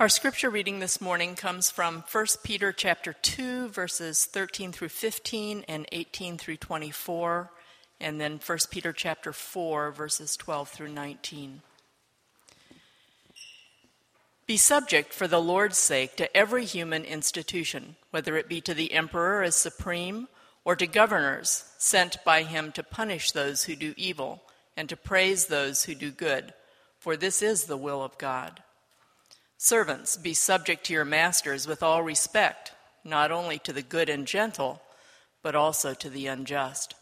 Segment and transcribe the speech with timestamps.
[0.00, 5.64] Our scripture reading this morning comes from 1 Peter chapter 2 verses 13 through 15
[5.68, 7.50] and 18 through 24
[8.00, 11.62] and then 1 Peter chapter 4 verses 12 through 19.
[14.46, 18.92] Be subject for the Lord's sake to every human institution, whether it be to the
[18.92, 20.26] emperor as supreme
[20.64, 24.42] or to governors sent by him to punish those who do evil
[24.76, 26.52] and to praise those who do good,
[26.98, 28.62] for this is the will of God.
[29.58, 32.72] Servants, be subject to your masters with all respect,
[33.04, 34.82] not only to the good and gentle,
[35.42, 36.94] but also to the unjust.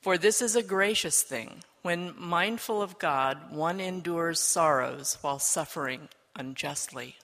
[0.00, 1.62] For this is a gracious thing.
[1.82, 7.16] When mindful of God, one endures sorrows while suffering unjustly.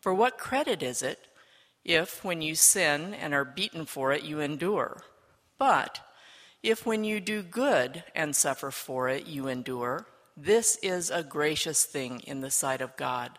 [0.00, 1.18] For what credit is it
[1.84, 5.02] if, when you sin and are beaten for it, you endure?
[5.56, 6.00] But
[6.62, 11.84] if, when you do good and suffer for it, you endure, this is a gracious
[11.84, 13.38] thing in the sight of God.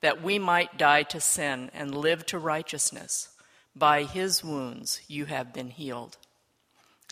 [0.00, 3.28] that we might die to sin and live to righteousness.
[3.74, 6.16] By his wounds you have been healed.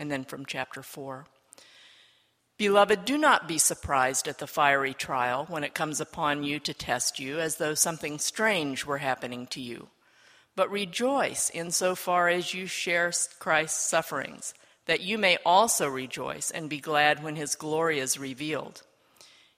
[0.01, 1.27] And then from chapter 4.
[2.59, 6.73] Beloved, do not be surprised at the fiery trial when it comes upon you to
[6.73, 9.89] test you as though something strange were happening to you.
[10.55, 14.55] But rejoice insofar as you share Christ's sufferings,
[14.87, 18.83] that you may also rejoice and be glad when his glory is revealed.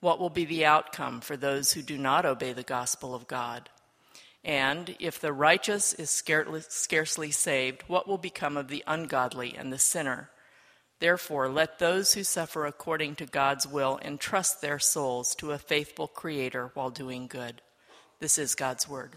[0.00, 3.68] what will be the outcome for those who do not obey the gospel of God?
[4.44, 9.78] And if the righteous is scarcely saved, what will become of the ungodly and the
[9.78, 10.30] sinner?
[11.00, 16.08] Therefore, let those who suffer according to God's will entrust their souls to a faithful
[16.08, 17.62] Creator while doing good.
[18.20, 19.14] This is God's word.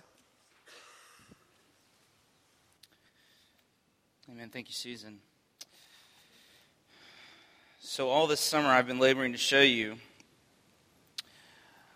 [4.30, 4.50] Amen.
[4.50, 5.20] Thank you, Susan.
[7.80, 9.98] So, all this summer, I've been laboring to show you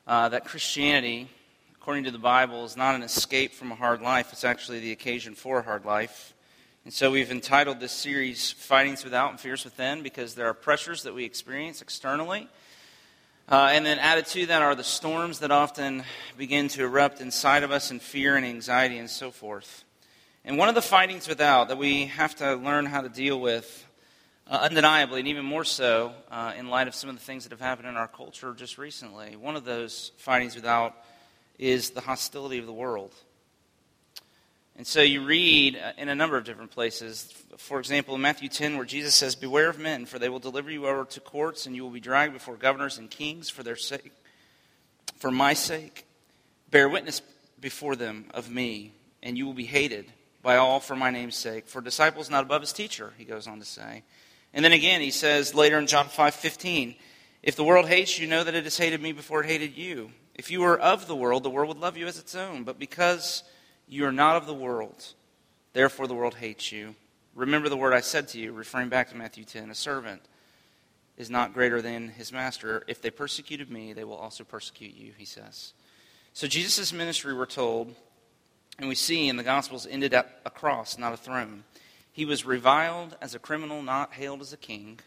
[0.07, 1.27] uh, that Christianity,
[1.75, 4.31] according to the Bible, is not an escape from a hard life.
[4.31, 6.33] It's actually the occasion for a hard life.
[6.83, 11.03] And so we've entitled this series Fightings Without and Fears Within because there are pressures
[11.03, 12.47] that we experience externally.
[13.49, 16.03] Uh, and then added to that are the storms that often
[16.37, 19.83] begin to erupt inside of us in fear and anxiety and so forth.
[20.43, 23.87] And one of the fightings without that we have to learn how to deal with
[24.49, 27.51] uh, undeniably, and even more so uh, in light of some of the things that
[27.51, 29.35] have happened in our culture just recently.
[29.35, 30.95] One of those fightings without
[31.57, 33.13] is the hostility of the world.
[34.77, 38.49] And so you read uh, in a number of different places, for example, in Matthew
[38.49, 41.65] 10, where Jesus says, Beware of men, for they will deliver you over to courts,
[41.65, 44.11] and you will be dragged before governors and kings for their sake.
[45.15, 46.05] For my sake,
[46.69, 47.21] bear witness
[47.59, 48.91] before them of me,
[49.23, 50.11] and you will be hated
[50.43, 51.67] by all for my name's sake.
[51.67, 54.03] For disciples not above his teacher, he goes on to say.
[54.55, 56.95] And then again, he says later in John 5 15,
[57.43, 60.11] If the world hates you, know that it has hated me before it hated you.
[60.33, 62.63] If you were of the world, the world would love you as its own.
[62.63, 63.43] But because
[63.87, 65.13] you are not of the world,
[65.73, 66.95] therefore the world hates you.
[67.35, 70.21] Remember the word I said to you, referring back to Matthew 10 a servant
[71.17, 72.83] is not greater than his master.
[72.87, 75.73] If they persecuted me, they will also persecute you, he says.
[76.31, 77.93] So Jesus' ministry, we're told,
[78.79, 81.65] and we see in the Gospels, ended at a cross, not a throne.
[82.15, 85.01] He was reviled as a criminal, not hailed as a king.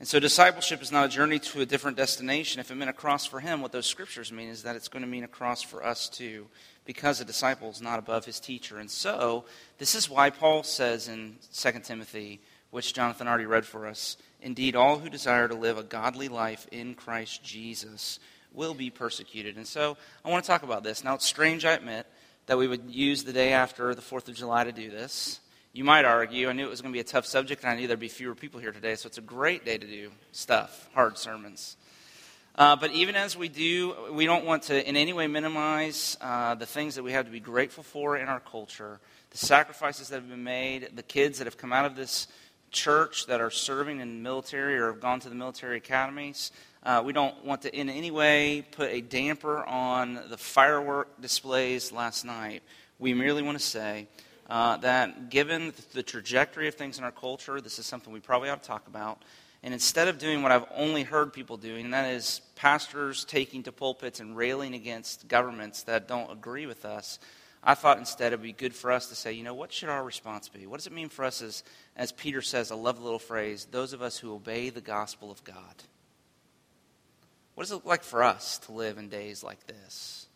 [0.00, 2.58] And so discipleship is not a journey to a different destination.
[2.58, 5.04] If it meant a cross for him, what those scriptures mean is that it's going
[5.04, 6.48] to mean a cross for us too,
[6.84, 8.78] because a disciple is not above his teacher.
[8.78, 9.44] And so,
[9.78, 12.40] this is why Paul says in 2 Timothy,
[12.72, 16.66] which Jonathan already read for us, indeed, all who desire to live a godly life
[16.72, 18.18] in Christ Jesus
[18.52, 19.56] will be persecuted.
[19.56, 21.04] And so, I want to talk about this.
[21.04, 22.04] Now, it's strange, I admit,
[22.46, 25.38] that we would use the day after the 4th of July to do this.
[25.78, 27.76] You might argue, I knew it was going to be a tough subject, and I
[27.76, 30.88] knew there'd be fewer people here today, so it's a great day to do stuff,
[30.92, 31.76] hard sermons.
[32.56, 36.56] Uh, but even as we do, we don't want to in any way minimize uh,
[36.56, 38.98] the things that we have to be grateful for in our culture,
[39.30, 42.26] the sacrifices that have been made, the kids that have come out of this
[42.72, 46.50] church that are serving in the military or have gone to the military academies.
[46.82, 51.92] Uh, we don't want to in any way put a damper on the firework displays
[51.92, 52.64] last night.
[52.98, 54.08] We merely want to say
[54.48, 58.48] uh, that given the trajectory of things in our culture, this is something we probably
[58.48, 59.22] ought to talk about.
[59.62, 63.64] And instead of doing what I've only heard people doing, and that is pastors taking
[63.64, 67.18] to pulpits and railing against governments that don't agree with us,
[67.62, 69.88] I thought instead it would be good for us to say, you know, what should
[69.88, 70.66] our response be?
[70.66, 71.64] What does it mean for us as,
[71.96, 75.32] as Peter says, I love the little phrase, those of us who obey the gospel
[75.32, 75.82] of God?
[77.54, 80.27] What does it look like for us to live in days like this?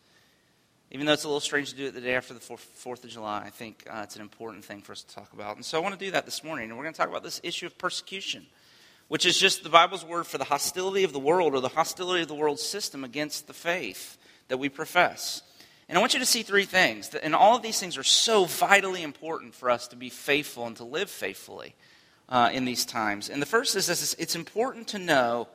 [0.91, 3.09] Even though it's a little strange to do it the day after the 4th of
[3.09, 5.55] July, I think uh, it's an important thing for us to talk about.
[5.55, 6.69] And so I want to do that this morning.
[6.69, 8.45] And we're going to talk about this issue of persecution,
[9.07, 12.21] which is just the Bible's word for the hostility of the world or the hostility
[12.21, 14.17] of the world system against the faith
[14.49, 15.41] that we profess.
[15.89, 17.13] And I want you to see three things.
[17.15, 20.75] And all of these things are so vitally important for us to be faithful and
[20.77, 21.75] to live faithfully
[22.29, 23.29] uh, in these times.
[23.29, 25.47] And the first is this it's important to know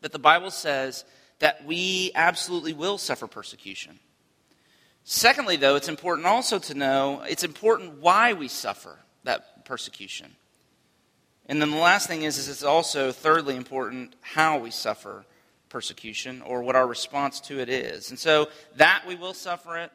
[0.00, 1.04] that the Bible says
[1.40, 3.98] that we absolutely will suffer persecution.
[5.10, 10.36] Secondly, though, it's important also to know it's important why we suffer that persecution.
[11.46, 15.24] And then the last thing is, is it's also, thirdly, important how we suffer
[15.70, 18.10] persecution or what our response to it is.
[18.10, 19.90] And so that we will suffer it,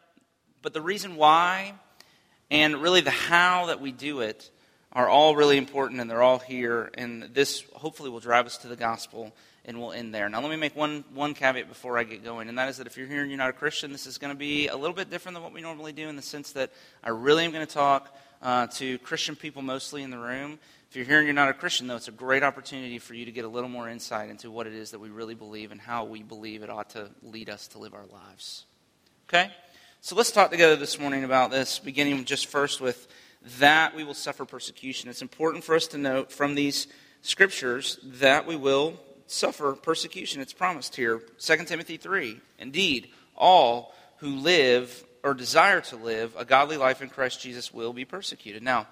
[0.63, 1.75] but the reason why
[2.49, 4.49] and really the how that we do it
[4.93, 6.89] are all really important and they're all here.
[6.93, 9.33] And this hopefully will drive us to the gospel
[9.65, 10.29] and we'll end there.
[10.29, 12.87] Now, let me make one, one caveat before I get going, and that is that
[12.87, 14.95] if you're here and you're not a Christian, this is going to be a little
[14.95, 17.65] bit different than what we normally do in the sense that I really am going
[17.65, 20.59] to talk uh, to Christian people mostly in the room.
[20.89, 23.25] If you're here and you're not a Christian, though, it's a great opportunity for you
[23.25, 25.79] to get a little more insight into what it is that we really believe and
[25.79, 28.65] how we believe it ought to lead us to live our lives.
[29.29, 29.49] Okay?
[30.01, 33.07] So let's talk together this morning about this, beginning just first with
[33.59, 35.09] that we will suffer persecution.
[35.09, 36.87] It's important for us to note from these
[37.21, 40.41] scriptures that we will suffer persecution.
[40.41, 41.21] It's promised here.
[41.39, 42.39] 2 Timothy 3.
[42.59, 47.93] Indeed, all who live or desire to live a godly life in Christ Jesus will
[47.93, 48.61] be persecuted.
[48.61, 48.87] Now,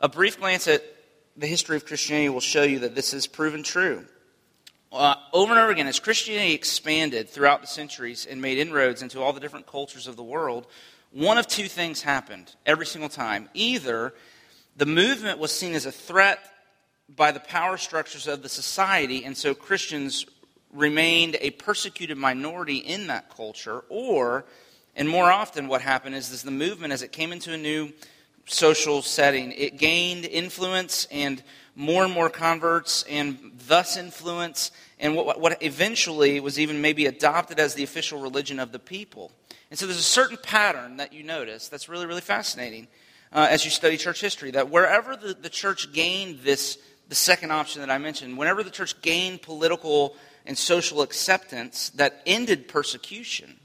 [0.00, 0.84] a brief glance at
[1.36, 4.04] the history of Christianity will show you that this is proven true.
[4.92, 9.20] Uh, over and over again, as Christianity expanded throughout the centuries and made inroads into
[9.20, 10.66] all the different cultures of the world,
[11.16, 13.48] one of two things happened every single time.
[13.54, 14.12] Either
[14.76, 16.38] the movement was seen as a threat
[17.08, 20.26] by the power structures of the society, and so Christians
[20.74, 24.44] remained a persecuted minority in that culture, or,
[24.94, 27.92] and more often, what happened is, is the movement, as it came into a new
[28.44, 29.52] social setting.
[29.52, 31.42] It gained influence and
[31.74, 37.58] more and more converts, and thus influence, and what, what eventually was even maybe adopted
[37.58, 39.32] as the official religion of the people.
[39.70, 42.88] And so there's a certain pattern that you notice that's really, really fascinating
[43.32, 46.78] uh, as you study church history that wherever the, the church gained this,
[47.08, 52.22] the second option that I mentioned, whenever the church gained political and social acceptance that
[52.26, 53.58] ended persecution,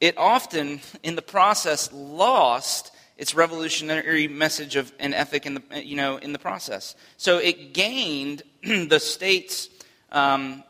[0.00, 5.96] it often, in the process, lost its revolutionary message of an ethic in the, you
[5.96, 6.94] know, in the process.
[7.16, 9.68] So it gained the state's
[10.12, 10.64] um,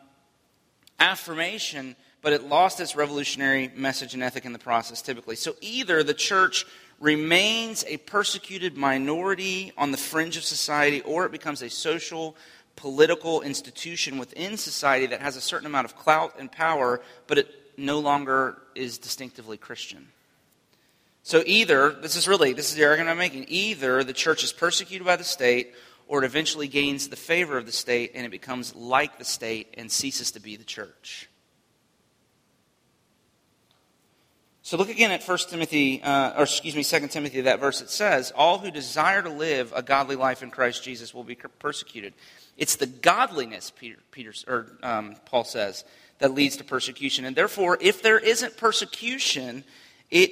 [1.00, 5.36] affirmation, but it lost its revolutionary message and ethic in the process typically.
[5.36, 6.64] So either the church
[6.98, 12.34] remains a persecuted minority on the fringe of society, or it becomes a social,
[12.76, 17.48] political institution within society that has a certain amount of clout and power, but it
[17.76, 20.08] no longer is distinctively Christian.
[21.24, 24.52] So either, this is really, this is the argument I'm making, either the church is
[24.52, 25.74] persecuted by the state
[26.08, 29.74] or it eventually gains the favor of the state and it becomes like the state
[29.76, 31.28] and ceases to be the church.
[34.64, 37.82] So look again at 1 Timothy, uh, or excuse me, 2 Timothy, that verse.
[37.82, 41.34] It says, All who desire to live a godly life in Christ Jesus will be
[41.34, 42.14] persecuted.
[42.56, 45.84] It's the godliness, Peter, Peter or um, Paul says,
[46.18, 47.26] that leads to persecution.
[47.26, 49.64] And therefore, if there isn't persecution,
[50.10, 50.30] it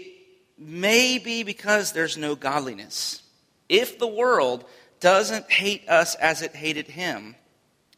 [0.56, 3.22] may be because there's no godliness.
[3.68, 4.64] If the world
[5.00, 7.36] doesn't hate us as it hated him,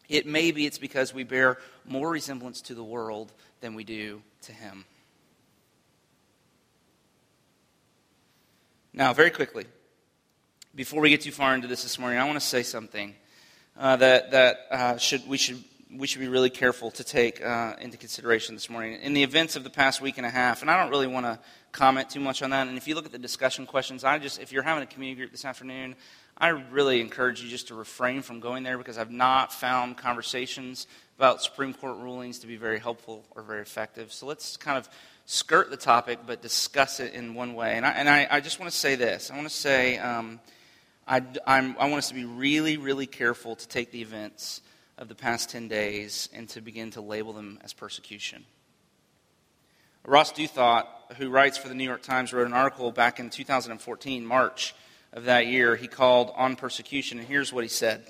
[0.08, 4.20] it may be it's because we bear more resemblance to the world than we do
[4.42, 4.84] to him.
[8.96, 9.66] Now, very quickly,
[10.72, 13.16] before we get too far into this this morning, I want to say something
[13.76, 17.74] uh, that, that uh, should, we, should, we should be really careful to take uh,
[17.80, 19.00] into consideration this morning.
[19.02, 21.26] In the events of the past week and a half, and I don't really want
[21.26, 21.40] to
[21.72, 22.68] comment too much on that.
[22.68, 25.18] And if you look at the discussion questions, I just, if you're having a community
[25.18, 25.96] group this afternoon,
[26.36, 30.86] I really encourage you just to refrain from going there because I've not found conversations
[31.16, 34.12] about Supreme Court rulings to be very helpful or very effective.
[34.12, 34.88] So let's kind of
[35.26, 37.74] skirt the topic but discuss it in one way.
[37.76, 40.40] And I, and I, I just want to say this I want to say um,
[41.06, 44.60] I, I want us to be really, really careful to take the events
[44.98, 48.44] of the past 10 days and to begin to label them as persecution.
[50.06, 50.86] Ross Douthat,
[51.16, 54.74] who writes for the New York Times, wrote an article back in 2014, March
[55.14, 55.76] of that year.
[55.76, 58.04] He called On Persecution, and here's what he said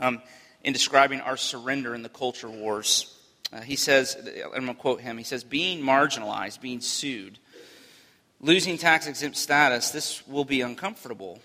[0.00, 0.22] um,
[0.62, 3.16] in describing our surrender in the culture wars.
[3.52, 7.38] Uh, he says, I'm going to quote him, he says, being marginalized, being sued,
[8.40, 11.40] losing tax exempt status, this will be uncomfortable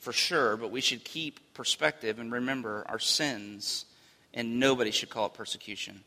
[0.00, 3.84] for sure, but we should keep perspective and remember our sins,
[4.32, 6.02] and nobody should call it persecution.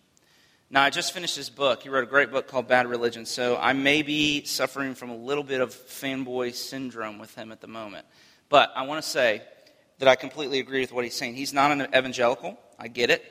[0.70, 1.84] Now, I just finished his book.
[1.84, 5.16] He wrote a great book called Bad Religion, so I may be suffering from a
[5.16, 8.06] little bit of fanboy syndrome with him at the moment.
[8.50, 9.44] But I want to say
[10.00, 11.36] that I completely agree with what he's saying.
[11.36, 13.24] He's not an evangelical, I get it,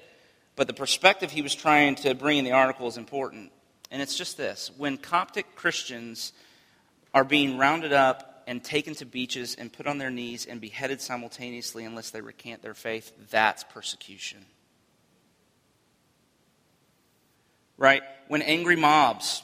[0.57, 3.53] but the perspective he was trying to bring in the article is important.
[3.91, 6.33] And it's just this when Coptic Christians
[7.13, 11.03] are being rounded up and taken to beaches and put on their knees and beheaded
[11.03, 14.47] simultaneously unless they recant their faith, that's persecution.
[17.77, 18.03] Right?
[18.29, 19.43] When angry mobs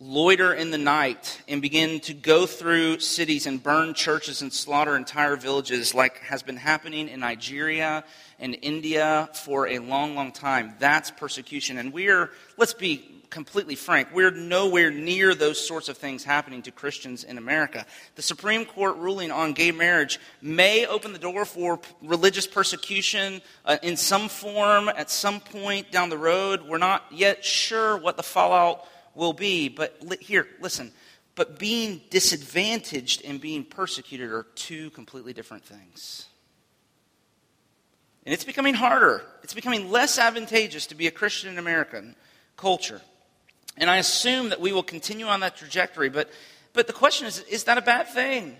[0.00, 4.96] loiter in the night and begin to go through cities and burn churches and slaughter
[4.96, 8.04] entire villages, like has been happening in Nigeria
[8.38, 10.74] and India for a long, long time.
[10.78, 11.78] That's persecution.
[11.78, 16.70] And we're, let's be completely frank, we're nowhere near those sorts of things happening to
[16.70, 17.86] Christians in America.
[18.14, 23.78] The Supreme Court ruling on gay marriage may open the door for religious persecution uh,
[23.82, 26.62] in some form at some point down the road.
[26.62, 30.92] We're not yet sure what the fallout will be, but li- here, listen.
[31.34, 36.26] But being disadvantaged and being persecuted are two completely different things.
[38.24, 39.24] And it's becoming harder.
[39.42, 42.14] It's becoming less advantageous to be a Christian in American
[42.56, 43.00] culture.
[43.78, 46.08] And I assume that we will continue on that trajectory.
[46.08, 46.30] But,
[46.72, 48.56] but the question is is that a bad thing?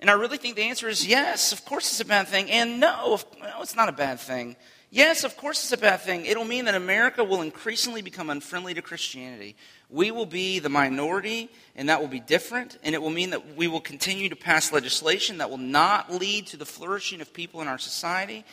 [0.00, 2.50] And I really think the answer is yes, of course it's a bad thing.
[2.50, 4.56] And no, no, it's not a bad thing.
[4.92, 6.26] Yes, of course it's a bad thing.
[6.26, 9.54] It'll mean that America will increasingly become unfriendly to Christianity.
[9.88, 12.76] We will be the minority, and that will be different.
[12.82, 16.48] And it will mean that we will continue to pass legislation that will not lead
[16.48, 18.44] to the flourishing of people in our society.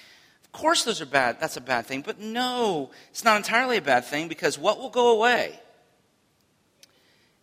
[0.46, 1.40] Of course, those are bad.
[1.40, 2.02] That's a bad thing.
[2.02, 5.60] But no, it's not entirely a bad thing because what will go away?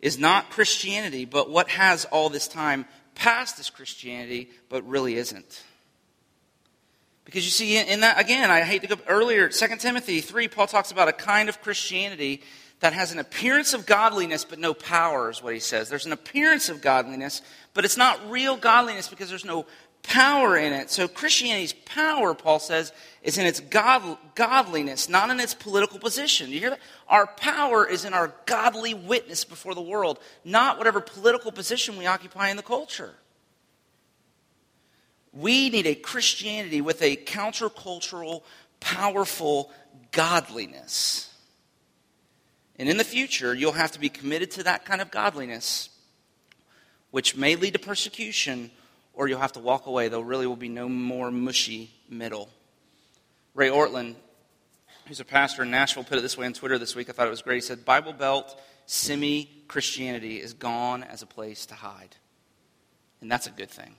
[0.04, 2.84] Is not Christianity, but what has all this time
[3.14, 5.64] passed as Christianity, but really isn't.
[7.24, 10.66] Because you see, in that, again, I hate to go earlier, 2 Timothy 3, Paul
[10.66, 12.42] talks about a kind of Christianity
[12.80, 15.88] that has an appearance of godliness, but no power, is what he says.
[15.88, 17.40] There's an appearance of godliness,
[17.72, 19.64] but it's not real godliness because there's no
[20.04, 20.90] power in it.
[20.90, 22.92] So Christianity's power, Paul says,
[23.22, 26.50] is in its god, godliness, not in its political position.
[26.50, 26.80] You hear that?
[27.08, 32.06] Our power is in our godly witness before the world, not whatever political position we
[32.06, 33.14] occupy in the culture.
[35.32, 38.42] We need a Christianity with a countercultural,
[38.78, 39.72] powerful
[40.12, 41.34] godliness.
[42.78, 45.88] And in the future, you'll have to be committed to that kind of godliness,
[47.10, 48.70] which may lead to persecution
[49.14, 50.08] or you'll have to walk away.
[50.08, 52.48] There really will be no more mushy middle.
[53.54, 54.16] Ray Ortlund,
[55.06, 57.08] who's a pastor in Nashville, put it this way on Twitter this week.
[57.08, 57.56] I thought it was great.
[57.56, 62.16] He said, Bible Belt semi Christianity is gone as a place to hide.
[63.20, 63.94] And that's a good thing.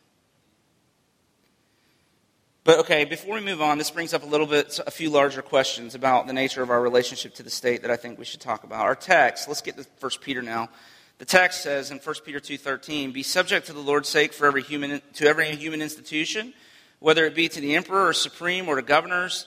[2.66, 5.44] But okay, before we move on, this brings up a little bit, a few larger
[5.44, 8.42] questions about the nature of our relationship to the state that I think we should
[8.42, 8.82] talk about.
[8.82, 10.70] Our text, let's get to 1 Peter now.
[11.18, 14.62] The text says in 1 Peter 2:13, "Be subject to the Lord's sake for every
[14.62, 16.54] human to every human institution,
[17.00, 19.46] whether it be to the emperor or supreme or to governors,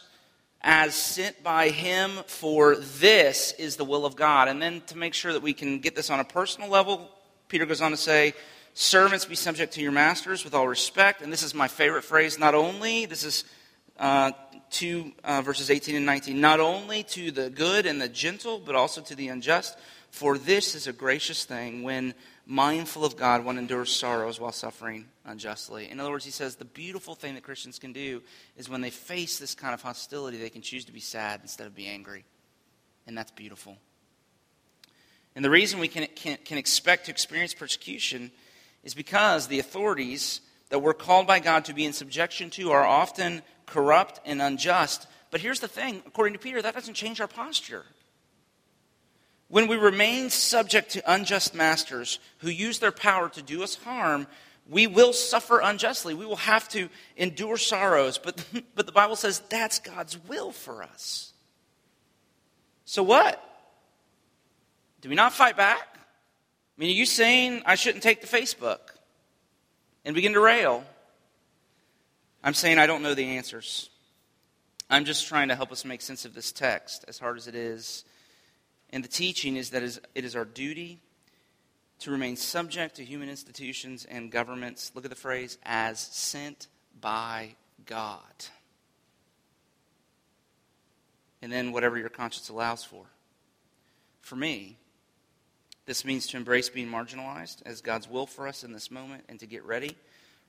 [0.63, 5.13] as sent by him for this is the will of God." And then to make
[5.13, 7.11] sure that we can get this on a personal level,
[7.49, 8.33] Peter goes on to say,
[8.73, 12.39] "Servants be subject to your masters with all respect." And this is my favorite phrase,
[12.39, 13.45] not only this is
[13.99, 14.33] uh,
[14.71, 18.75] 2 uh, verses 18 and 19, not only to the good and the gentle, but
[18.75, 19.77] also to the unjust.
[20.11, 22.15] For this is a gracious thing when
[22.47, 25.91] mindful of God, one endures sorrows while suffering unjustly.
[25.91, 28.23] In other words, he says the beautiful thing that Christians can do
[28.57, 31.67] is when they face this kind of hostility, they can choose to be sad instead
[31.67, 32.25] of be angry.
[33.07, 33.77] And that's beautiful.
[35.37, 38.33] And the reason we can, can, can expect to experience persecution
[38.83, 42.85] is because the authorities that we're called by God to be in subjection to are
[42.85, 45.07] often corrupt and unjust.
[45.31, 47.85] But here's the thing according to Peter, that doesn't change our posture.
[49.49, 54.27] When we remain subject to unjust masters who use their power to do us harm,
[54.71, 56.13] We will suffer unjustly.
[56.13, 58.19] We will have to endure sorrows.
[58.19, 61.33] But, but the Bible says that's God's will for us.
[62.85, 63.43] So what?
[65.01, 65.89] Do we not fight back?
[65.95, 68.79] I mean, are you saying I shouldn't take the Facebook
[70.05, 70.85] and begin to rail?
[72.45, 73.91] I'm saying I don't know the answers.
[74.91, 77.55] I'm just trying to help us make sense of this text, as hard as it
[77.55, 78.05] is.
[78.91, 81.01] And the teaching is that it is our duty
[82.01, 84.93] to remain subject to human institutions and governments.
[84.95, 86.69] Look at the phrase, as sent
[87.01, 88.23] by God.
[91.43, 93.05] And then whatever your conscience allows for.
[94.21, 94.79] For me,
[95.87, 99.41] this means to embrace being marginalized as God's will for us in this moment and
[99.41, 99.97] to get ready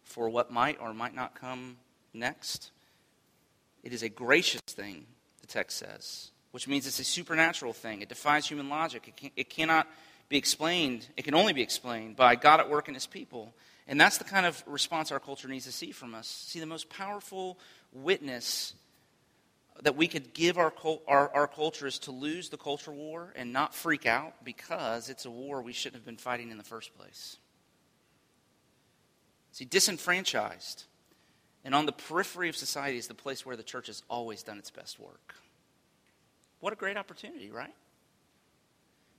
[0.03, 1.77] for what might or might not come
[2.13, 2.71] next.
[3.83, 5.05] It is a gracious thing,
[5.41, 8.01] the text says, which means it's a supernatural thing.
[8.01, 9.07] It defies human logic.
[9.07, 9.87] It, can, it cannot
[10.29, 13.53] be explained, it can only be explained by God at work in his people.
[13.87, 16.27] And that's the kind of response our culture needs to see from us.
[16.27, 17.57] See, the most powerful
[17.91, 18.75] witness
[19.81, 20.71] that we could give our,
[21.07, 25.25] our, our culture is to lose the culture war and not freak out because it's
[25.25, 27.37] a war we shouldn't have been fighting in the first place.
[29.51, 30.83] See, disenfranchised
[31.63, 34.59] and on the periphery of society is the place where the church has always done
[34.59, 35.35] its best work.
[36.59, 37.73] What a great opportunity, right?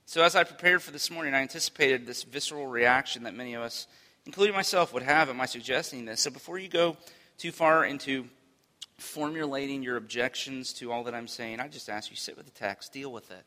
[0.05, 3.61] So, as I prepared for this morning, I anticipated this visceral reaction that many of
[3.61, 3.87] us,
[4.25, 6.21] including myself, would have at my suggesting this.
[6.21, 6.97] So, before you go
[7.37, 8.25] too far into
[8.97, 12.51] formulating your objections to all that I'm saying, I just ask you sit with the
[12.51, 13.43] text, deal with it,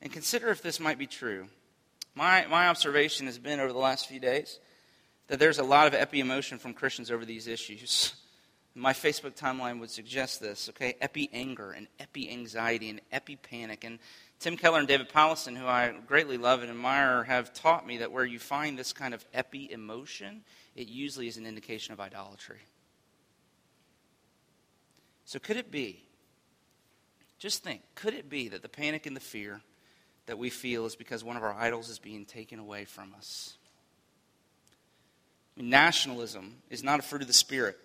[0.00, 1.48] and consider if this might be true.
[2.14, 4.60] My, my observation has been over the last few days
[5.28, 8.14] that there's a lot of epi emotion from Christians over these issues.
[8.74, 10.96] My Facebook timeline would suggest this, okay?
[11.00, 13.84] Epi anger and epi anxiety and epi panic.
[13.84, 13.98] And
[14.40, 18.12] Tim Keller and David Powlison, who I greatly love and admire, have taught me that
[18.12, 20.42] where you find this kind of epi emotion,
[20.74, 22.60] it usually is an indication of idolatry.
[25.26, 26.02] So, could it be,
[27.38, 29.60] just think, could it be that the panic and the fear
[30.26, 33.56] that we feel is because one of our idols is being taken away from us?
[35.56, 37.78] nationalism is not a fruit of the Spirit.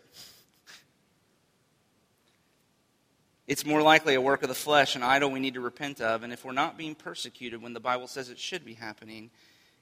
[3.47, 6.23] It's more likely a work of the flesh, an idol we need to repent of.
[6.23, 9.29] And if we're not being persecuted when the Bible says it should be happening,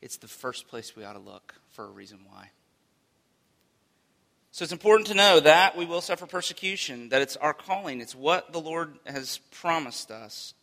[0.02, 2.52] it's the first place we ought to look for a reason why.
[4.52, 8.16] So it's important to know that we will suffer persecution, that it's our calling, it's
[8.16, 10.54] what the Lord has promised us.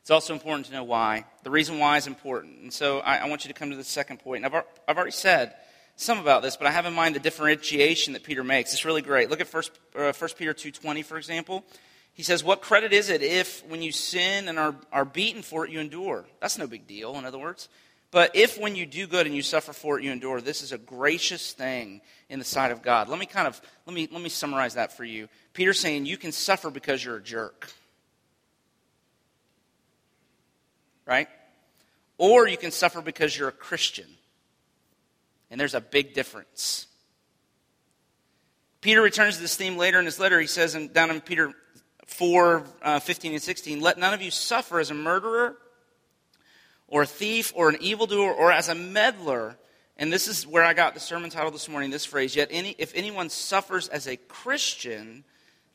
[0.00, 1.26] It's also important to know why.
[1.44, 2.60] The reason why is important.
[2.62, 4.42] And so I, I want you to come to the second point.
[4.42, 5.54] And I've, I've already said
[5.96, 8.72] some about this, but I have in mind the differentiation that Peter makes.
[8.72, 9.28] It's really great.
[9.28, 9.62] Look at 1,
[9.96, 11.62] uh, 1 Peter 2.20, for example.
[12.18, 15.64] He says, What credit is it if, when you sin and are, are beaten for
[15.64, 16.24] it, you endure?
[16.40, 17.68] That's no big deal, in other words.
[18.10, 20.72] But if, when you do good and you suffer for it, you endure, this is
[20.72, 23.08] a gracious thing in the sight of God.
[23.08, 25.28] Let me kind of let me let me summarize that for you.
[25.52, 27.70] Peter's saying you can suffer because you're a jerk,
[31.06, 31.28] right?
[32.16, 34.08] Or you can suffer because you're a Christian.
[35.52, 36.88] And there's a big difference.
[38.80, 40.40] Peter returns to this theme later in his letter.
[40.40, 41.52] He says in, down in Peter
[42.08, 45.56] 4 uh, 15 and 16, Let none of you suffer as a murderer
[46.88, 49.56] or a thief or an evildoer or as a meddler.
[49.96, 52.74] And this is where I got the sermon title this morning this phrase, Yet any,
[52.78, 55.24] if anyone suffers as a Christian,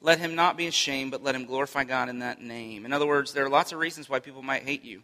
[0.02, 2.86] let him not be ashamed, but let him glorify God in that name.
[2.86, 5.04] In other words, there are lots of reasons why people might hate you.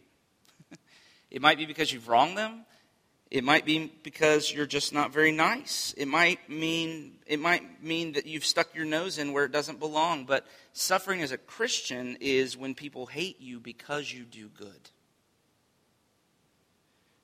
[1.30, 2.66] it might be because you've wronged them.
[3.30, 5.94] It might be because you're just not very nice.
[5.96, 9.78] It might mean it might mean that you've stuck your nose in where it doesn't
[9.78, 10.24] belong.
[10.24, 14.90] But suffering as a Christian is when people hate you because you do good.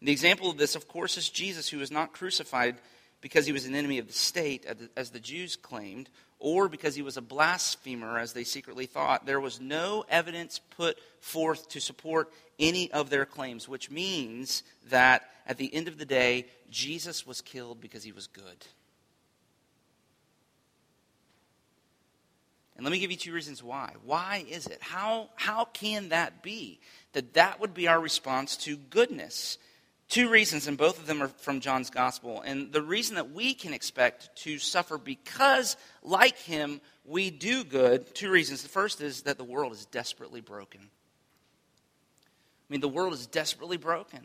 [0.01, 2.77] The example of this, of course, is Jesus, who was not crucified
[3.21, 7.03] because he was an enemy of the state, as the Jews claimed, or because he
[7.03, 9.27] was a blasphemer, as they secretly thought.
[9.27, 15.31] There was no evidence put forth to support any of their claims, which means that
[15.47, 18.67] at the end of the day, Jesus was killed because he was good.
[22.77, 23.95] And let me give you two reasons why.
[24.05, 24.79] Why is it?
[24.83, 26.79] How, how can that be?
[27.15, 29.57] That that would be our response to goodness.
[30.09, 32.41] Two reasons, and both of them are from John's gospel.
[32.41, 38.15] And the reason that we can expect to suffer because, like him, we do good,
[38.15, 38.63] two reasons.
[38.63, 40.81] The first is that the world is desperately broken.
[40.81, 44.21] I mean, the world is desperately broken.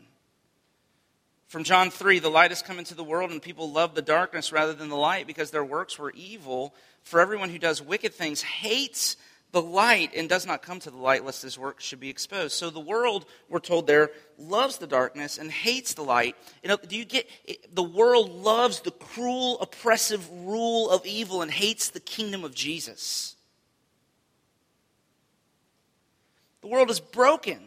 [1.48, 4.52] From John 3, the light has come into the world, and people love the darkness
[4.52, 6.74] rather than the light because their works were evil.
[7.02, 9.16] For everyone who does wicked things hates
[9.52, 12.54] the light and does not come to the light lest his work should be exposed.
[12.54, 16.36] So the world, we're told there, loves the darkness and hates the light.
[16.62, 17.28] You know, do you get
[17.72, 23.36] the world loves the cruel, oppressive rule of evil and hates the kingdom of Jesus?
[26.62, 27.60] The world is broken.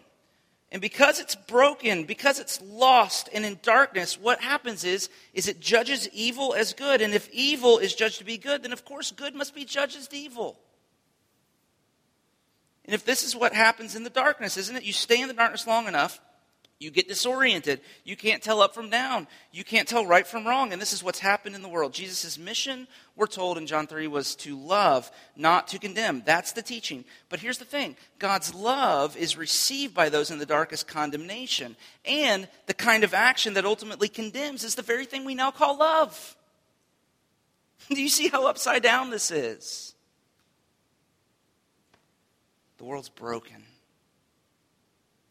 [0.71, 5.59] And because it's broken, because it's lost and in darkness, what happens is, is it
[5.59, 7.01] judges evil as good.
[7.01, 9.95] And if evil is judged to be good, then of course good must be judged
[9.95, 10.59] as evil.
[12.85, 14.83] And if this is what happens in the darkness, isn't it?
[14.83, 16.21] You stay in the darkness long enough,
[16.77, 17.79] you get disoriented.
[18.03, 19.27] You can't tell up from down.
[19.53, 20.73] You can't tell right from wrong.
[20.73, 21.93] And this is what's happened in the world.
[21.93, 26.21] Jesus' mission, we're told in John 3, was to love, not to condemn.
[26.25, 27.05] That's the teaching.
[27.29, 31.77] But here's the thing God's love is received by those in the darkest condemnation.
[32.03, 35.77] And the kind of action that ultimately condemns is the very thing we now call
[35.77, 36.35] love.
[37.89, 39.94] Do you see how upside down this is?
[42.77, 43.63] The world's broken.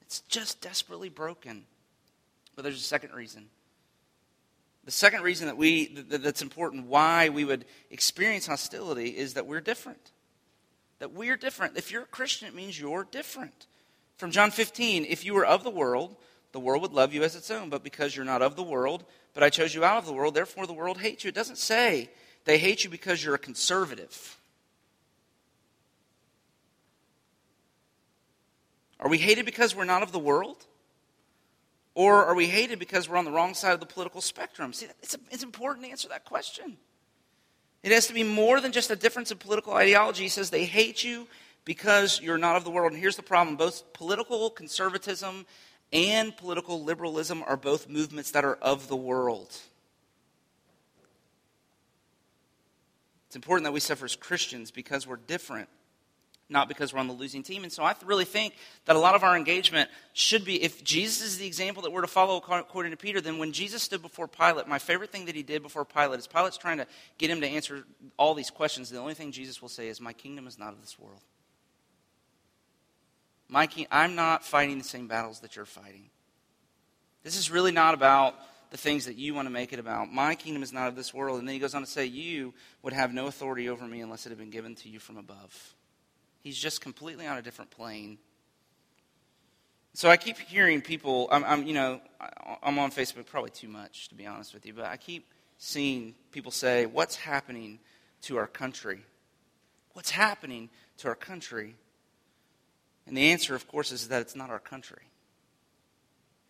[0.03, 1.65] It's just desperately broken.
[2.55, 3.47] But there's a second reason.
[4.85, 9.63] The second reason that we that's important why we would experience hostility is that we're
[9.63, 10.13] different.
[10.99, 11.77] That we're different.
[11.77, 13.67] If you're a Christian, it means you're different.
[14.17, 16.17] From John 15, if you were of the world,
[16.53, 19.05] the world would love you as its own, but because you're not of the world,
[19.33, 21.29] but I chose you out of the world, therefore the world hates you.
[21.29, 22.11] It doesn't say
[22.45, 24.39] they hate you because you're a conservative.
[29.05, 30.65] Are we hated because we're not of the world?
[31.95, 34.73] Or are we hated because we're on the wrong side of the political spectrum?
[34.73, 36.79] See, it's, a, it's important to answer that question.
[37.83, 40.23] It has to be more than just a difference in political ideology.
[40.23, 41.29] He says they hate you
[41.67, 42.93] because you're not of the world.
[42.93, 45.45] And here's the problem both political conservatism
[45.93, 49.55] and political liberalism are both movements that are of the world.
[53.27, 55.69] It's important that we suffer as Christians because we're different
[56.49, 57.63] not because we're on the losing team.
[57.63, 58.55] And so I really think
[58.85, 62.03] that a lot of our engagement should be if Jesus is the example that we're
[62.03, 65.35] to follow according to Peter, then when Jesus stood before Pilate, my favorite thing that
[65.35, 66.87] he did before Pilate is Pilate's trying to
[67.19, 67.85] get him to answer
[68.19, 68.91] all these questions.
[68.91, 71.21] The only thing Jesus will say is, My kingdom is not of this world.
[73.49, 76.11] My king, I'm not fighting the same battles that you're fighting.
[77.23, 78.35] This is really not about
[78.71, 80.13] the things that you want to make it about.
[80.13, 81.39] My kingdom is not of this world.
[81.39, 82.53] And then he goes on to say, You
[82.83, 85.75] would have no authority over me unless it had been given to you from above.
[86.45, 88.19] He's just completely on a different plane.
[89.95, 92.03] So I keep hearing people, I'm, I'm, you know,
[92.63, 95.27] I'm on Facebook probably too much, to be honest with you, but I keep
[95.57, 97.79] seeing people say, What's happening
[98.23, 99.01] to our country?
[99.95, 101.77] What's happening to our country?
[103.07, 105.03] And the answer, of course, is that it's not our country.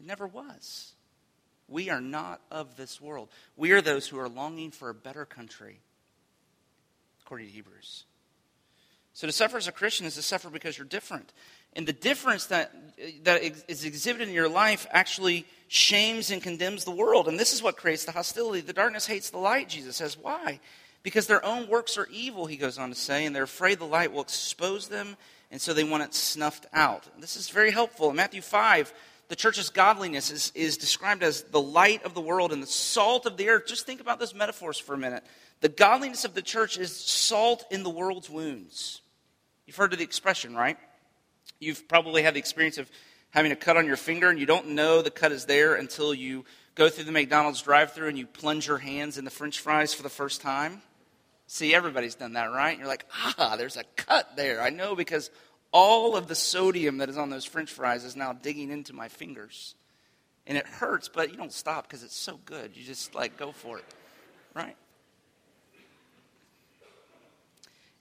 [0.00, 0.92] It never was.
[1.68, 3.28] We are not of this world.
[3.57, 5.78] We are those who are longing for a better country,
[7.22, 8.04] according to Hebrews.
[9.14, 11.33] So to suffer as a Christian is to suffer because you're different.
[11.77, 12.72] And the difference that,
[13.22, 17.29] that is exhibited in your life actually shames and condemns the world.
[17.29, 18.61] And this is what creates the hostility.
[18.61, 20.18] The darkness hates the light, Jesus says.
[20.18, 20.61] Why?
[21.03, 23.85] Because their own works are evil, he goes on to say, and they're afraid the
[23.85, 25.16] light will expose them,
[25.50, 27.07] and so they want it snuffed out.
[27.20, 28.11] This is very helpful.
[28.11, 28.92] In Matthew 5,
[29.29, 33.27] the church's godliness is, is described as the light of the world and the salt
[33.27, 33.66] of the earth.
[33.66, 35.24] Just think about those metaphors for a minute.
[35.61, 39.03] The godliness of the church is salt in the world's wounds.
[39.66, 40.77] You've heard of the expression, right?
[41.59, 42.90] You've probably had the experience of
[43.31, 46.14] having a cut on your finger and you don't know the cut is there until
[46.14, 49.61] you go through the McDonald's drive through and you plunge your hands in the french
[49.61, 50.83] fries for the first time.
[51.46, 52.79] See, everybody's done that, right?
[52.79, 53.07] You're like,
[53.38, 54.62] ah, there's a cut there.
[54.62, 55.31] I know because
[55.72, 59.09] all of the sodium that is on those french fries is now digging into my
[59.09, 59.74] fingers.
[60.46, 62.77] And it hurts, but you don't stop because it's so good.
[62.77, 63.85] You just like go for it,
[64.55, 64.77] right?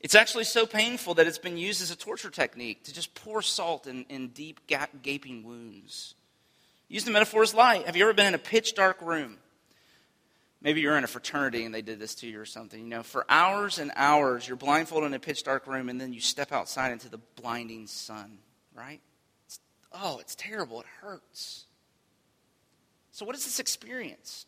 [0.03, 3.41] It's actually so painful that it's been used as a torture technique to just pour
[3.41, 4.59] salt in, in deep,
[5.01, 6.15] gaping wounds.
[6.89, 7.85] Use the metaphor as light.
[7.85, 9.37] Have you ever been in a pitch dark room?
[10.61, 12.81] Maybe you're in a fraternity and they did this to you or something.
[12.81, 16.11] You know, for hours and hours, you're blindfolded in a pitch dark room and then
[16.11, 18.39] you step outside into the blinding sun,
[18.75, 18.99] right?
[19.45, 19.59] It's,
[19.93, 20.81] oh, it's terrible.
[20.81, 21.65] It hurts.
[23.13, 24.45] So, what is this experience?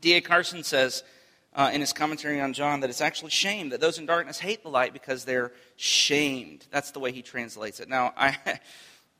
[0.00, 0.20] D.A.
[0.20, 1.04] Carson says,
[1.54, 4.62] uh, in his commentary on John that it's actually shame, that those in darkness hate
[4.62, 6.66] the light because they're shamed.
[6.70, 7.88] That's the way he translates it.
[7.88, 8.60] Now, I,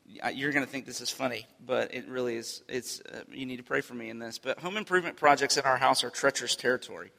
[0.33, 2.63] you're going to think this is funny, but it really is.
[2.69, 4.37] It's, uh, you need to pray for me in this.
[4.37, 7.11] But home improvement projects in our house are treacherous territory.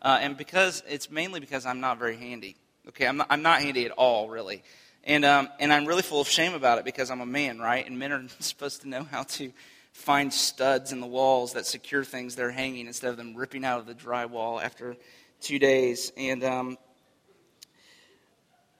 [0.00, 2.56] Uh, and because it's mainly because I'm not very handy.
[2.88, 4.62] Okay, I'm not, I'm not handy at all, really.
[5.04, 7.86] And, um, and I'm really full of shame about it because I'm a man, right?
[7.86, 9.52] And men are supposed to know how to
[9.92, 13.78] find studs in the walls that secure things they're hanging instead of them ripping out
[13.78, 14.96] of the drywall after
[15.40, 16.12] two days.
[16.16, 16.78] And, um,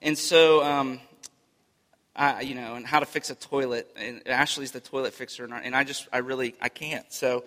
[0.00, 1.00] and so um,
[2.14, 3.90] uh, you know, and how to fix a toilet.
[3.96, 7.10] And Ashley's the toilet fixer, and I, and I just, I really, I can't.
[7.12, 7.44] So,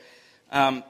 [0.51, 0.83] um,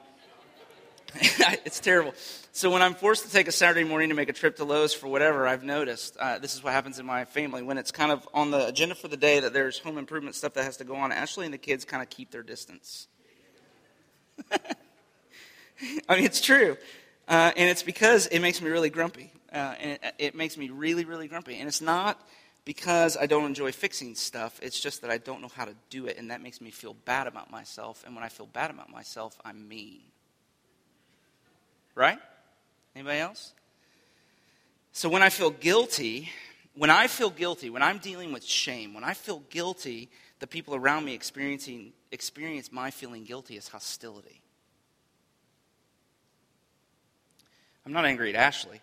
[1.64, 2.14] it's terrible.
[2.52, 4.94] So when I'm forced to take a Saturday morning to make a trip to Lowe's
[4.94, 7.62] for whatever, I've noticed uh, this is what happens in my family.
[7.62, 10.54] When it's kind of on the agenda for the day that there's home improvement stuff
[10.54, 13.08] that has to go on, Ashley and the kids kind of keep their distance.
[16.08, 16.76] I mean, it's true.
[17.28, 19.32] Uh, and it's because it makes me really grumpy.
[19.52, 21.58] Uh, and it, it makes me really, really grumpy.
[21.58, 22.20] And it's not
[22.64, 24.58] because I don't enjoy fixing stuff.
[24.62, 26.94] It's just that I don't know how to do it, and that makes me feel
[26.94, 28.02] bad about myself.
[28.04, 30.00] And when I feel bad about myself, I'm mean.
[31.96, 32.18] Right?
[32.94, 33.52] Anybody else?
[34.92, 36.30] So when I feel guilty,
[36.74, 40.74] when I feel guilty, when I'm dealing with shame, when I feel guilty, the people
[40.74, 44.40] around me experiencing experience my feeling guilty as hostility.
[47.84, 48.80] I'm not angry at Ashley,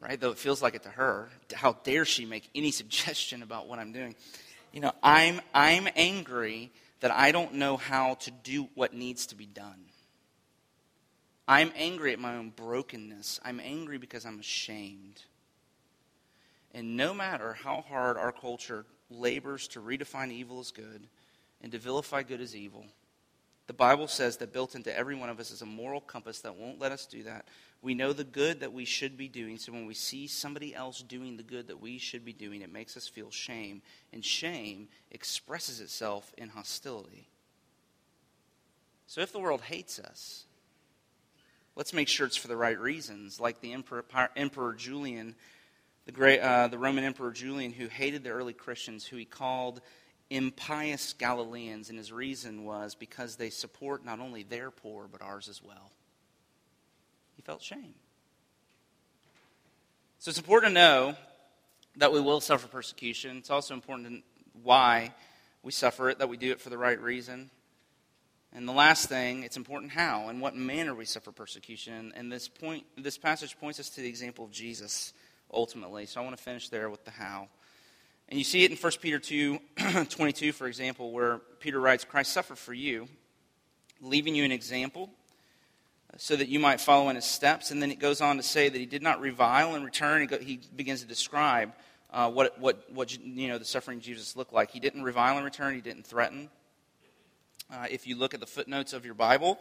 [0.00, 0.20] right?
[0.20, 1.28] Though it feels like it to her.
[1.54, 4.14] How dare she make any suggestion about what I'm doing?
[4.72, 9.34] You know, I'm, I'm angry that I don't know how to do what needs to
[9.34, 9.84] be done.
[11.52, 13.38] I'm angry at my own brokenness.
[13.44, 15.20] I'm angry because I'm ashamed.
[16.72, 21.06] And no matter how hard our culture labors to redefine evil as good
[21.60, 22.86] and to vilify good as evil,
[23.66, 26.56] the Bible says that built into every one of us is a moral compass that
[26.56, 27.46] won't let us do that.
[27.82, 31.02] We know the good that we should be doing, so when we see somebody else
[31.02, 33.82] doing the good that we should be doing, it makes us feel shame.
[34.10, 37.28] And shame expresses itself in hostility.
[39.06, 40.46] So if the world hates us,
[41.76, 44.04] let's make sure it's for the right reasons, like the Emperor,
[44.36, 45.34] Emperor Julian,
[46.06, 49.80] the, great, uh, the Roman Emperor Julian, who hated the early Christians, who he called
[50.30, 55.48] impious Galileans, and his reason was because they support not only their poor, but ours
[55.48, 55.92] as well.
[57.36, 57.94] He felt shame.
[60.18, 61.14] So it's important to know
[61.96, 63.36] that we will suffer persecution.
[63.38, 64.22] It's also important to
[64.62, 65.12] why
[65.62, 67.50] we suffer it, that we do it for the right reason.
[68.54, 72.12] And the last thing, it's important how and what manner we suffer persecution.
[72.14, 75.14] And this point, this passage points us to the example of Jesus
[75.52, 76.04] ultimately.
[76.06, 77.48] So I want to finish there with the how.
[78.28, 79.58] And you see it in 1 Peter 2
[80.08, 83.08] 22, for example, where Peter writes, Christ suffered for you,
[84.00, 85.10] leaving you an example
[86.18, 87.70] so that you might follow in his steps.
[87.70, 90.28] And then it goes on to say that he did not revile in return.
[90.42, 91.72] He begins to describe
[92.10, 94.70] uh, what, what, what you know, the suffering Jesus looked like.
[94.70, 96.50] He didn't revile in return, he didn't threaten.
[97.72, 99.58] Uh, if you look at the footnotes of your Bible,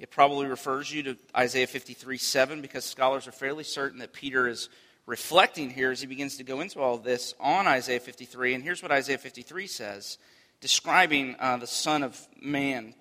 [0.00, 4.48] it probably refers you to Isaiah 53 7 because scholars are fairly certain that Peter
[4.48, 4.68] is
[5.06, 8.54] reflecting here as he begins to go into all this on Isaiah 53.
[8.54, 10.18] And here's what Isaiah 53 says,
[10.60, 12.94] describing uh, the Son of Man,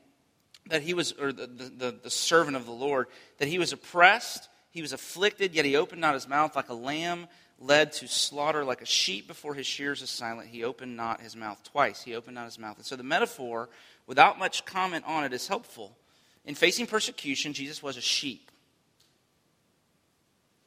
[0.67, 3.07] that he was, or the, the, the servant of the Lord,
[3.39, 6.75] that he was oppressed, he was afflicted, yet he opened not his mouth like a
[6.75, 7.27] lamb
[7.61, 11.35] led to slaughter like a sheep before his shears is silent he opened not his
[11.35, 13.69] mouth twice he opened not his mouth and so the metaphor
[14.07, 15.95] without much comment on it is helpful
[16.43, 18.51] in facing persecution jesus was a sheep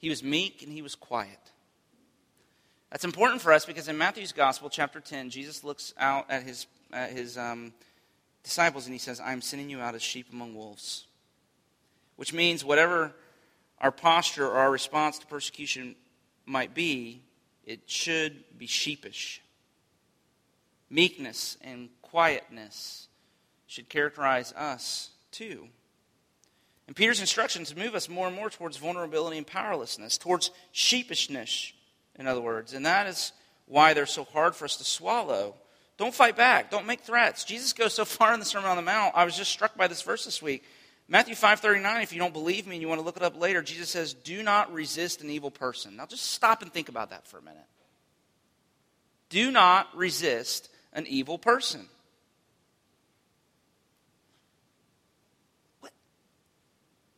[0.05, 1.39] he was meek and he was quiet.
[2.91, 6.67] That's important for us because in Matthew's Gospel, chapter 10, Jesus looks out at his,
[6.93, 7.73] at his um,
[8.43, 11.07] disciples and he says, I am sending you out as sheep among wolves.
[12.17, 13.15] Which means whatever
[13.81, 15.97] our posture or our response to persecution
[16.47, 17.23] might be,
[17.65, 19.41] it should be sheepish.
[20.91, 23.09] Meekness and quietness
[23.67, 25.69] should characterize us too.
[26.87, 31.73] And Peter's instructions move us more and more towards vulnerability and powerlessness, towards sheepishness,
[32.17, 32.75] in other words.
[32.75, 33.33] And that is
[33.67, 35.55] why they're so hard for us to swallow.
[35.97, 36.71] Don't fight back.
[36.71, 37.45] Don't make threats.
[37.45, 39.15] Jesus goes so far in the Sermon on the Mount.
[39.17, 40.65] I was just struck by this verse this week.
[41.07, 43.63] Matthew 5:39, if you don't believe me and you want to look it up later,
[43.63, 47.27] Jesus says, "Do not resist an evil person." Now just stop and think about that
[47.27, 47.67] for a minute.
[49.29, 51.89] Do not resist an evil person.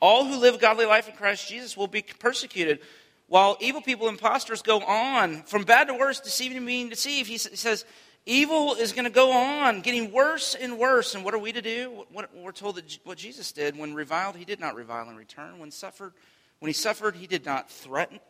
[0.01, 2.81] All who live a godly life in Christ Jesus will be persecuted.
[3.29, 7.38] While evil people, impostors, go on from bad to worse, deceiving and being deceived, he
[7.38, 7.85] says,
[8.27, 11.15] evil is going to go on, getting worse and worse.
[11.15, 12.05] And what are we to do?
[12.35, 15.59] we're told that what Jesus did when reviled, he did not revile in return.
[15.59, 16.12] When suffered,
[16.59, 18.21] when he suffered, he did not threaten,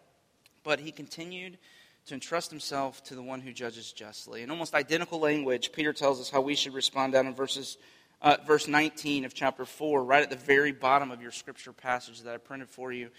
[0.63, 1.59] but he continued
[2.07, 4.43] to entrust himself to the one who judges justly.
[4.43, 7.79] In almost identical language, Peter tells us how we should respond down in verses
[8.23, 12.23] uh, verse 19 of chapter 4, right at the very bottom of your scripture passage
[12.23, 13.11] that I printed for you.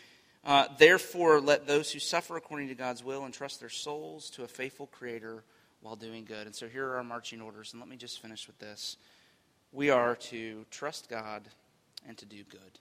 [0.44, 4.48] Uh, Therefore, let those who suffer according to God's will entrust their souls to a
[4.48, 5.44] faithful Creator
[5.88, 6.46] while doing good.
[6.46, 8.98] And so here are our marching orders, and let me just finish with this.
[9.72, 11.44] We are to trust God
[12.06, 12.80] and to do good.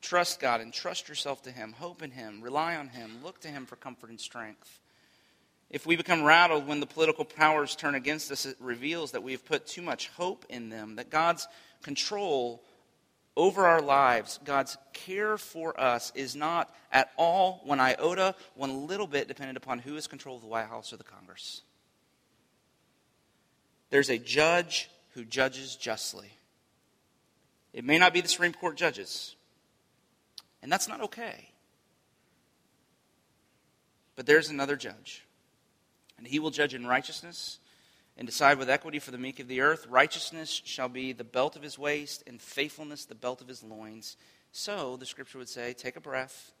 [0.00, 1.72] Trust God and trust yourself to Him.
[1.72, 2.40] Hope in Him.
[2.40, 3.18] Rely on Him.
[3.24, 4.78] Look to Him for comfort and strength.
[5.70, 9.32] If we become rattled when the political powers turn against us, it reveals that we
[9.32, 11.48] have put too much hope in them, that God's
[11.82, 12.62] control
[13.36, 19.06] over our lives, God's care for us is not at all one iota, one little
[19.06, 21.62] bit dependent upon who is control of the White House or the Congress.
[23.90, 26.30] There's a judge who judges justly.
[27.72, 29.34] It may not be the Supreme Court judges,
[30.62, 31.50] and that's not okay.
[34.16, 35.24] But there's another judge,
[36.18, 37.58] and he will judge in righteousness
[38.16, 39.86] and decide with equity for the meek of the earth.
[39.88, 44.16] Righteousness shall be the belt of his waist, and faithfulness the belt of his loins.
[44.52, 46.52] So, the scripture would say, take a breath.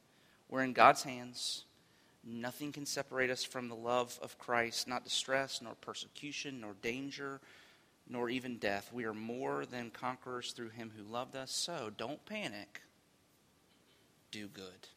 [0.48, 1.64] We're in God's hands.
[2.24, 7.40] Nothing can separate us from the love of Christ, not distress, nor persecution, nor danger,
[8.08, 8.90] nor even death.
[8.92, 11.52] We are more than conquerors through him who loved us.
[11.52, 12.80] So, don't panic.
[14.32, 14.88] Do good.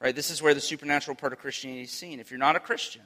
[0.00, 0.16] Right?
[0.16, 2.20] This is where the supernatural part of Christianity is seen.
[2.20, 3.02] If you're not a Christian,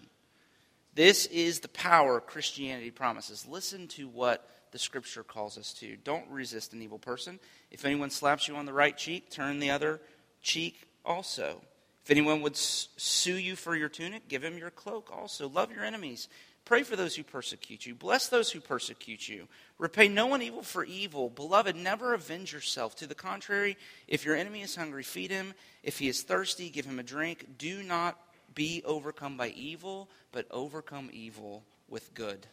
[0.95, 3.47] this is the power Christianity promises.
[3.49, 5.97] Listen to what the scripture calls us to.
[5.97, 7.39] Don't resist an evil person.
[7.71, 10.01] If anyone slaps you on the right cheek, turn the other
[10.43, 11.61] cheek also.
[12.05, 15.49] If anyone would sue you for your tunic, give him your cloak also.
[15.49, 16.29] Love your enemies.
[16.65, 17.95] Pray for those who persecute you.
[17.95, 19.49] Bless those who persecute you.
[19.79, 21.29] Repay no one evil for evil.
[21.29, 22.97] Beloved, never avenge yourself.
[22.97, 23.77] To the contrary,
[24.09, 25.55] if your enemy is hungry, feed him.
[25.83, 27.59] If he is thirsty, give him a drink.
[27.59, 28.19] Do not
[28.55, 32.47] be overcome by evil, but overcome evil with good.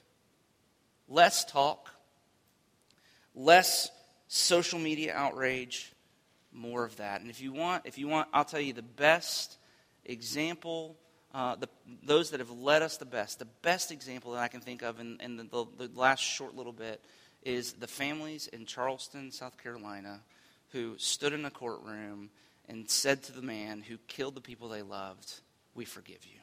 [1.08, 1.90] Less talk,
[3.36, 3.90] less
[4.28, 5.92] social media outrage,
[6.54, 7.22] more of that.
[7.22, 9.58] And if you want, if you want, I'll tell you the best
[10.06, 10.98] example.
[11.34, 11.70] Uh, the,
[12.04, 15.00] those that have led us the best, the best example that I can think of
[15.00, 17.02] in, in the, the, the last short little bit
[17.44, 20.22] is the families in Charleston, South Carolina,
[20.72, 22.30] who stood in a courtroom
[22.68, 25.42] and said to the man who killed the people they loved,
[25.76, 26.40] we forgive you.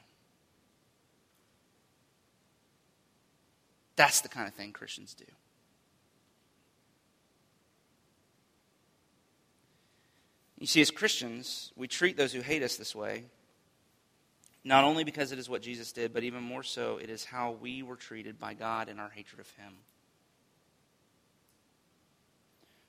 [3.95, 5.25] That's the kind of thing Christians do.
[10.57, 13.25] You see, as Christians, we treat those who hate us this way,
[14.63, 17.51] not only because it is what Jesus did, but even more so, it is how
[17.51, 19.73] we were treated by God in our hatred of Him.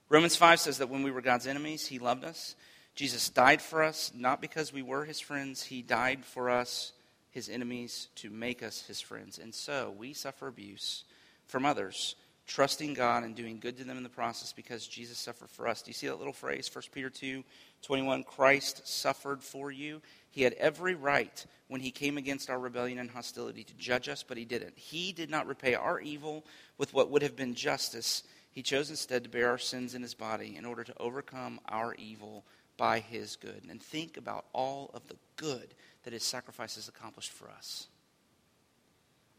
[0.09, 2.57] Romans 5 says that when we were God's enemies, He loved us.
[3.01, 5.63] Jesus died for us, not because we were his friends.
[5.63, 6.93] He died for us,
[7.31, 9.39] his enemies, to make us his friends.
[9.39, 11.05] And so we suffer abuse
[11.47, 12.15] from others,
[12.47, 15.81] trusting God and doing good to them in the process because Jesus suffered for us.
[15.81, 17.43] Do you see that little phrase, 1 Peter 2
[17.81, 18.23] 21?
[18.25, 20.03] Christ suffered for you.
[20.31, 24.23] He had every right when he came against our rebellion and hostility to judge us,
[24.23, 24.77] but he didn't.
[24.77, 26.45] He did not repay our evil
[26.77, 28.25] with what would have been justice.
[28.53, 31.95] He chose instead to bear our sins in his body in order to overcome our
[31.95, 32.45] evil
[32.81, 33.61] by his good.
[33.69, 37.89] And think about all of the good that his sacrifice has accomplished for us.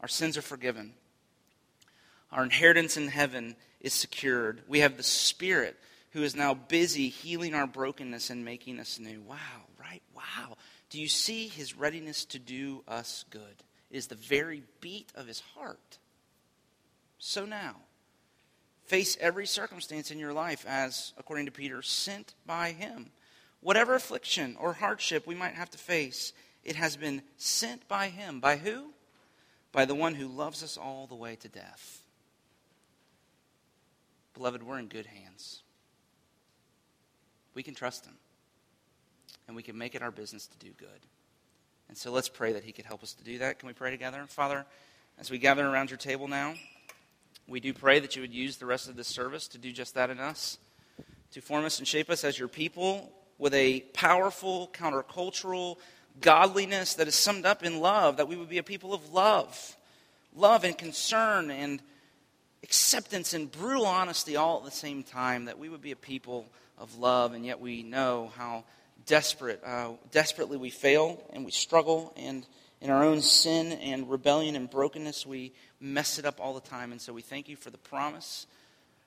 [0.00, 0.92] Our sins are forgiven.
[2.30, 4.62] Our inheritance in heaven is secured.
[4.68, 5.76] We have the Spirit
[6.12, 9.20] who is now busy healing our brokenness and making us new.
[9.22, 10.02] Wow, right?
[10.14, 10.56] Wow.
[10.88, 13.42] Do you see his readiness to do us good?
[13.90, 15.98] It is the very beat of his heart.
[17.18, 17.74] So now,
[18.84, 23.10] face every circumstance in your life as, according to Peter, sent by him
[23.62, 26.32] Whatever affliction or hardship we might have to face,
[26.64, 28.40] it has been sent by Him.
[28.40, 28.90] By who?
[29.70, 32.02] By the one who loves us all the way to death.
[34.34, 35.62] Beloved, we're in good hands.
[37.54, 38.14] We can trust Him,
[39.46, 40.88] and we can make it our business to do good.
[41.88, 43.60] And so let's pray that He could help us to do that.
[43.60, 44.24] Can we pray together?
[44.26, 44.66] Father,
[45.18, 46.54] as we gather around your table now,
[47.46, 49.94] we do pray that you would use the rest of this service to do just
[49.94, 50.58] that in us,
[51.32, 55.76] to form us and shape us as your people with a powerful, countercultural
[56.20, 59.76] godliness that is summed up in love, that we would be a people of love.
[60.36, 61.82] Love and concern and
[62.62, 66.46] acceptance and brutal honesty all at the same time, that we would be a people
[66.78, 68.62] of love, and yet we know how
[69.06, 72.46] desperate, uh, desperately we fail and we struggle, and
[72.80, 76.92] in our own sin and rebellion and brokenness, we mess it up all the time.
[76.92, 78.46] And so we thank you for the promise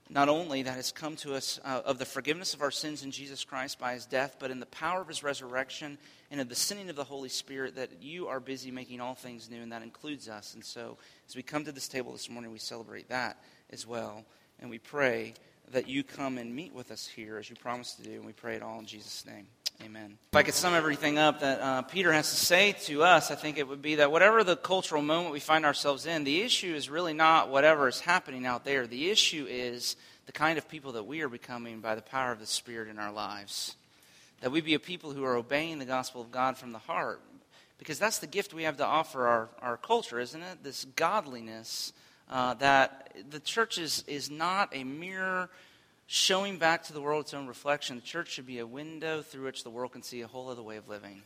[0.09, 3.09] not only that has come to us uh, of the forgiveness of our sins in
[3.09, 5.97] Jesus Christ by his death, but in the power of his resurrection
[6.29, 9.49] and of the sending of the Holy Spirit, that you are busy making all things
[9.49, 10.53] new, and that includes us.
[10.53, 10.97] And so,
[11.27, 13.41] as we come to this table this morning, we celebrate that
[13.71, 14.23] as well.
[14.59, 15.33] And we pray
[15.71, 18.13] that you come and meet with us here as you promised to do.
[18.13, 19.47] And we pray it all in Jesus' name.
[19.83, 20.17] Amen.
[20.31, 23.35] If I could sum everything up that uh, Peter has to say to us, I
[23.35, 26.73] think it would be that whatever the cultural moment we find ourselves in, the issue
[26.73, 28.87] is really not whatever is happening out there.
[28.87, 29.95] The issue is
[30.25, 32.97] the kind of people that we are becoming by the power of the Spirit in
[32.97, 33.75] our lives.
[34.41, 37.21] That we be a people who are obeying the gospel of God from the heart.
[37.77, 40.63] Because that's the gift we have to offer our, our culture, isn't it?
[40.63, 41.91] This godliness
[42.29, 45.49] uh, that the church is, is not a mere
[46.07, 47.95] showing back to the world its own reflection.
[47.95, 50.61] The church should be a window through which the world can see a whole other
[50.61, 51.21] way of living.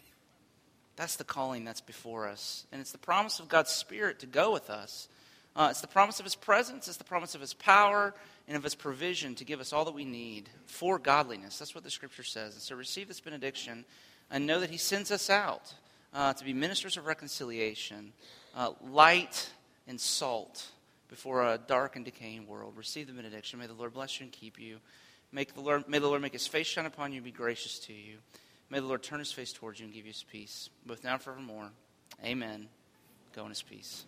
[0.96, 2.66] That's the calling that's before us.
[2.72, 5.08] And it's the promise of God's Spirit to go with us.
[5.56, 8.14] Uh, it's the promise of His presence, it's the promise of His power,
[8.48, 11.58] and of His provision to give us all that we need for godliness.
[11.58, 12.54] That's what the Scripture says.
[12.54, 13.86] And so receive this benediction
[14.30, 15.74] and know that He sends us out
[16.14, 18.14] uh, to be ministers of reconciliation,
[18.56, 19.50] uh, light
[19.88, 20.68] and salt
[21.10, 22.74] before a dark and decaying world.
[22.78, 23.60] Receive the benediction.
[23.60, 24.78] May the Lord bless you and keep you.
[25.32, 27.80] Make the Lord, may the Lord make his face shine upon you and be gracious
[27.80, 28.18] to you.
[28.70, 31.14] May the Lord turn his face towards you and give you his peace, both now
[31.14, 31.72] and forevermore.
[32.24, 32.68] Amen.
[33.36, 34.06] Go in his peace.